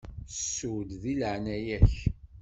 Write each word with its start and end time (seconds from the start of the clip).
Ssu-d, 0.33 0.89
deg 1.01 1.17
leɛnaya-k. 1.19 1.93